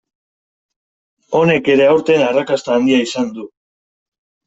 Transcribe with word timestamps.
Honek 1.41 1.71
ere 1.75 1.87
aurten 1.91 2.25
arrakasta 2.33 2.77
handia 2.81 3.07
izan 3.07 3.33
du. 3.41 3.51